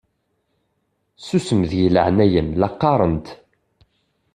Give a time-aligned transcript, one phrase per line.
[1.25, 3.27] Susem deg leɛnaya-m la qqaṛent!